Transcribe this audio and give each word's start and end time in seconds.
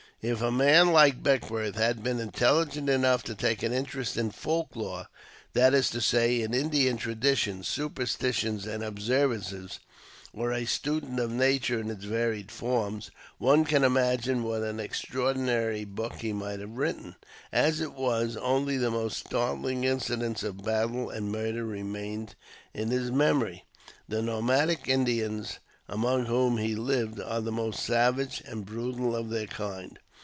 If 0.23 0.39
a 0.39 0.51
man 0.51 0.91
like 0.91 1.23
Beckwourth 1.23 1.73
had 1.73 2.03
been 2.03 2.19
intelligent 2.19 2.87
enough 2.91 3.23
to 3.23 3.33
take 3.33 3.63
an 3.63 3.73
interest 3.73 4.17
in 4.17 4.29
folk 4.29 4.75
lore— 4.75 5.07
that 5.55 5.73
is 5.73 5.89
to 5.89 5.99
say, 5.99 6.41
in 6.43 6.53
Indian 6.53 6.97
traditions, 6.97 7.67
superstitions, 7.67 8.67
and 8.67 8.83
observances— 8.83 9.79
or 10.33 10.53
a 10.53 10.65
student 10.65 11.19
of 11.19 11.31
nature 11.31 11.79
in 11.79 11.89
its 11.89 12.03
varied 12.05 12.51
forms, 12.51 13.09
one 13.39 13.65
can 13.65 13.83
imagine 13.83 14.43
what 14.43 14.61
an 14.61 14.79
ex 14.79 15.01
traordinary 15.01 15.87
book 15.87 16.13
he 16.17 16.33
might 16.33 16.59
have 16.59 16.77
written. 16.77 17.15
As 17.51 17.81
it 17.81 17.93
was, 17.93 18.37
only 18.37 18.77
the 18.77 18.91
most 18.91 19.17
startling 19.25 19.83
incidents 19.85 20.43
of 20.43 20.63
battle 20.63 21.09
and 21.09 21.31
murder 21.31 21.65
remained 21.65 22.35
in 22.75 22.91
his 22.91 23.09
memory. 23.09 23.65
The 24.07 24.21
nomadic 24.21 24.87
Indians 24.87 25.57
among 25.89 26.25
whom 26.27 26.57
he 26.59 26.75
lived 26.75 27.19
are 27.19 27.41
the 27.41 27.51
most 27.51 27.83
savage 27.83 28.41
and 28.45 28.67
brutal 28.67 29.15
of 29.15 29.31
their 29.31 29.47
kind. 29.47 29.97